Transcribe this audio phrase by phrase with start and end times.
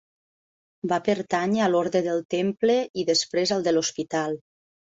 [0.91, 4.39] Va pertànyer a l'orde del Temple i després al de l'Hospital.